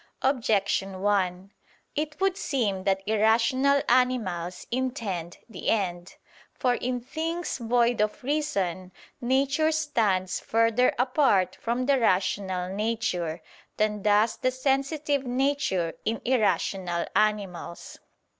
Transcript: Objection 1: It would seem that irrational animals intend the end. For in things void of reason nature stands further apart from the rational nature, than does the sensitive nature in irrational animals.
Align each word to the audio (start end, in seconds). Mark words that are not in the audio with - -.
Objection 0.23 1.01
1: 1.03 1.51
It 1.93 2.19
would 2.19 2.35
seem 2.35 2.85
that 2.85 3.03
irrational 3.07 3.83
animals 3.87 4.65
intend 4.71 5.37
the 5.47 5.69
end. 5.69 6.15
For 6.55 6.73
in 6.73 6.99
things 7.01 7.59
void 7.59 8.01
of 8.01 8.23
reason 8.23 8.93
nature 9.21 9.71
stands 9.71 10.39
further 10.39 10.95
apart 10.97 11.55
from 11.61 11.85
the 11.85 11.99
rational 11.99 12.67
nature, 12.73 13.43
than 13.77 14.01
does 14.01 14.37
the 14.37 14.49
sensitive 14.49 15.23
nature 15.23 15.93
in 16.03 16.19
irrational 16.25 17.05
animals. 17.15 17.99